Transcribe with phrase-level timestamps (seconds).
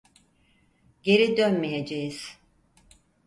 [1.03, 2.37] Geri dönmeyeceğiz.